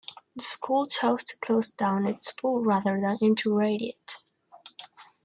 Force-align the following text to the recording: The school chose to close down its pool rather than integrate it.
The 0.35 0.41
school 0.41 0.87
chose 0.87 1.23
to 1.25 1.37
close 1.37 1.69
down 1.69 2.07
its 2.07 2.31
pool 2.31 2.63
rather 2.63 2.99
than 2.99 3.19
integrate 3.21 3.81
it. 3.83 4.15